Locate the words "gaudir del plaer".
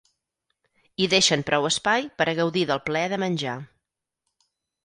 2.41-3.15